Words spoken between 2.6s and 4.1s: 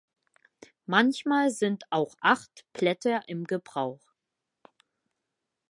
Blätter im Gebrauch.